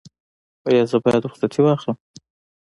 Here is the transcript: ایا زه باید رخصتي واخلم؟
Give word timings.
ایا 0.67 0.83
زه 0.91 0.97
باید 1.03 1.25
رخصتي 1.27 1.59
واخلم؟ 1.63 1.97